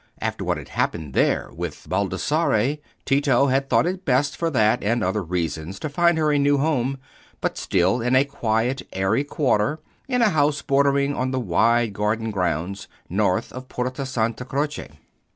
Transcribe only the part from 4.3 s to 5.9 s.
for that and other reasons to